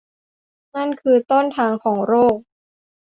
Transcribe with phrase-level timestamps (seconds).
[0.75, 2.37] นั่นคือต้นทางของโรค